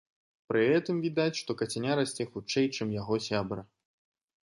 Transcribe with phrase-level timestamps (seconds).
[0.51, 3.61] Пры гэтым відаць, што кацяня расце хутчэй, чым яго сябра.